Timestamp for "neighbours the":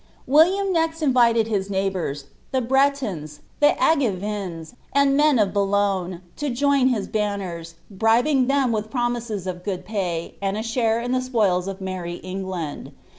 1.69-2.59